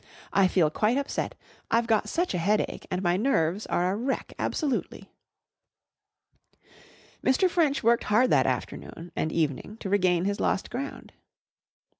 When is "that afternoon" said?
8.31-9.11